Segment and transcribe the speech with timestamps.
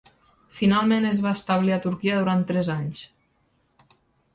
[0.59, 3.09] Finalment es va establir a Turquia durant tres anys.